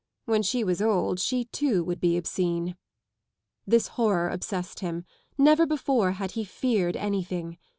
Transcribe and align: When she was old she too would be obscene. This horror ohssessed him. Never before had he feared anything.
When 0.25 0.41
she 0.41 0.63
was 0.63 0.81
old 0.81 1.19
she 1.19 1.45
too 1.45 1.83
would 1.83 1.99
be 1.99 2.17
obscene. 2.17 2.75
This 3.67 3.87
horror 3.89 4.35
ohssessed 4.35 4.79
him. 4.79 5.05
Never 5.37 5.67
before 5.67 6.13
had 6.13 6.31
he 6.31 6.43
feared 6.43 6.95
anything. 6.97 7.59